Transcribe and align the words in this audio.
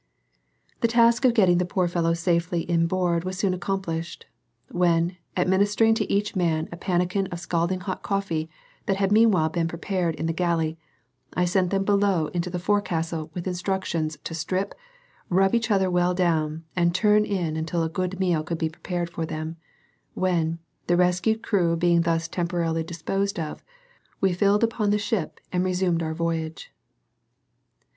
The 0.79 0.87
task 0.87 1.25
of 1.25 1.35
getting 1.35 1.59
the 1.59 1.63
poor 1.63 1.87
fellows 1.87 2.19
safely 2.19 2.61
inboard 2.61 3.23
was 3.23 3.37
soon 3.37 3.53
accomplished, 3.53 4.25
when, 4.71 5.15
administering 5.37 5.93
to 5.93 6.11
each 6.11 6.35
man 6.35 6.67
a 6.71 6.75
pannikin 6.75 7.27
of 7.27 7.39
scalding 7.39 7.81
hot 7.81 8.01
coffee 8.01 8.49
that 8.87 8.97
had 8.97 9.11
meanwhile 9.11 9.49
been 9.49 9.67
prepared 9.67 10.15
in 10.15 10.25
the 10.25 10.33
galley, 10.33 10.79
I 11.35 11.45
sent 11.45 11.69
them 11.69 11.83
below 11.83 12.29
into 12.29 12.49
the 12.49 12.57
forecastle 12.57 13.29
with 13.35 13.45
instructions 13.45 14.17
to 14.23 14.33
strip, 14.33 14.73
rub 15.29 15.53
each 15.53 15.69
other 15.69 15.91
well 15.91 16.15
down, 16.15 16.63
and 16.75 16.95
turn 16.95 17.23
in 17.23 17.55
until 17.55 17.83
a 17.83 17.87
good 17.87 18.19
meal 18.19 18.41
could 18.41 18.57
be 18.57 18.69
prepared 18.69 19.11
for 19.11 19.27
them; 19.27 19.57
when, 20.15 20.57
the 20.87 20.97
rescued 20.97 21.43
crew 21.43 21.75
being 21.75 22.01
thus 22.01 22.27
temporarily 22.27 22.83
disposed 22.83 23.39
of, 23.39 23.63
we 24.19 24.33
filled 24.33 24.63
upon 24.63 24.89
the 24.89 24.97
ship 24.97 25.39
and 25.51 25.63
resumed 25.63 26.01
our 26.01 26.15
voyage. 26.15 26.73